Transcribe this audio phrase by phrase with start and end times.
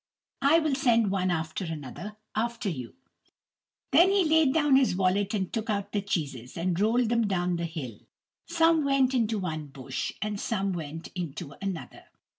[0.41, 2.95] I will send one after another after you."
[3.91, 7.57] Then he laid down his wallet and took out the cheeses, and rolled them down
[7.57, 7.99] the hill.
[8.47, 12.05] Some went into one bush; and some went into another.